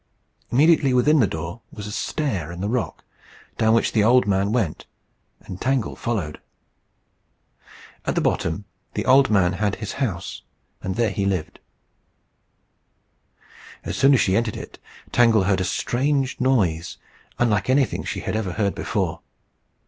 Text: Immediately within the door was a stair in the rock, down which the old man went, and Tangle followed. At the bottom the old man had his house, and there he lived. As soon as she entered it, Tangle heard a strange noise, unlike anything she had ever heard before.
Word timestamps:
Immediately 0.51 0.95
within 0.95 1.19
the 1.19 1.27
door 1.27 1.61
was 1.71 1.85
a 1.85 1.91
stair 1.91 2.51
in 2.51 2.59
the 2.59 2.67
rock, 2.69 3.03
down 3.59 3.75
which 3.75 3.91
the 3.91 4.03
old 4.03 4.25
man 4.25 4.51
went, 4.51 4.87
and 5.41 5.61
Tangle 5.61 5.95
followed. 5.95 6.41
At 8.05 8.15
the 8.15 8.19
bottom 8.19 8.65
the 8.95 9.05
old 9.05 9.29
man 9.29 9.53
had 9.53 9.75
his 9.75 9.91
house, 10.01 10.41
and 10.81 10.95
there 10.95 11.11
he 11.11 11.27
lived. 11.27 11.59
As 13.83 13.95
soon 13.95 14.15
as 14.15 14.21
she 14.21 14.35
entered 14.35 14.57
it, 14.57 14.79
Tangle 15.11 15.43
heard 15.43 15.61
a 15.61 15.65
strange 15.65 16.39
noise, 16.41 16.97
unlike 17.37 17.69
anything 17.69 18.03
she 18.03 18.21
had 18.21 18.35
ever 18.35 18.53
heard 18.53 18.73
before. 18.73 19.21